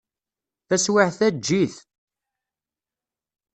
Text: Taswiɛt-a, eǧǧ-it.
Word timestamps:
Taswiɛt-a, 0.67 1.25
eǧǧ-it. 1.29 1.75